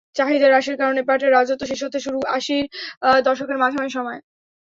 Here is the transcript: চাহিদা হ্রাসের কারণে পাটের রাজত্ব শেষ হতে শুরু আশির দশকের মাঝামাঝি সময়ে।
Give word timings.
চাহিদা 0.15 0.47
হ্রাসের 0.49 0.75
কারণে 0.81 1.01
পাটের 1.07 1.31
রাজত্ব 1.31 1.63
শেষ 1.69 1.81
হতে 1.85 1.99
শুরু 2.05 2.19
আশির 2.37 2.65
দশকের 3.27 3.57
মাঝামাঝি 3.61 3.91
সময়ে। 3.97 4.19